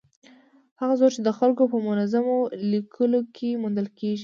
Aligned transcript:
هغه 0.81 0.93
زور 0.99 1.11
چې 1.15 1.21
د 1.23 1.29
خلکو 1.39 1.63
په 1.71 1.77
منظمو 1.87 2.37
لیکو 2.71 3.05
کې 3.35 3.49
موندل 3.61 3.87
کېږي. 3.99 4.19